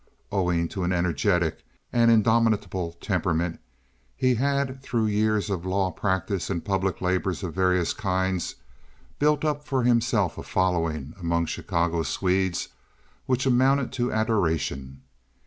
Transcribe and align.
Owing 0.31 0.67
to 0.69 0.83
an 0.83 0.91
energetic 0.91 1.63
and 1.93 2.09
indomitable 2.09 2.93
temperament, 3.01 3.59
he 4.15 4.33
had 4.33 4.81
through 4.81 5.05
years 5.05 5.47
of 5.51 5.63
law 5.63 5.91
practice 5.91 6.49
and 6.49 6.65
public 6.65 7.01
labors 7.01 7.43
of 7.43 7.53
various 7.53 7.93
kinds 7.93 8.55
built 9.19 9.45
up 9.45 9.63
for 9.63 9.83
himself 9.83 10.39
a 10.39 10.43
following 10.43 11.13
among 11.19 11.45
Chicago 11.45 12.01
Swedes 12.01 12.69
which 13.27 13.45
amounted 13.45 13.91
to 13.91 14.11
adoration. 14.11 15.03